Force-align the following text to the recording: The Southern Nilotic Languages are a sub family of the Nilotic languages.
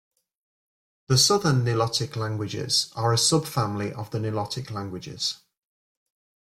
The 1.09 1.17
Southern 1.19 1.63
Nilotic 1.63 2.15
Languages 2.15 2.91
are 2.95 3.13
a 3.13 3.19
sub 3.19 3.45
family 3.45 3.93
of 3.93 4.09
the 4.09 4.17
Nilotic 4.19 4.71
languages. 4.71 5.35